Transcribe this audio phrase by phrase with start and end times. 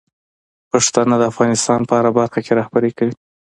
[0.71, 3.13] پښتانه د افغانستان په هره برخه کې رهبري کوي.